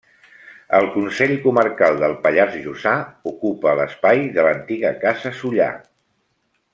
[0.77, 2.93] El Consell Comarcal del Pallars Jussà
[3.35, 5.69] ocupa l'espai de l'antiga Casa Sullà.